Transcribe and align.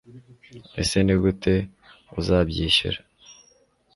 Ese 0.81 0.97
Nigute 1.05 1.53
uzabyishyura 2.19 2.99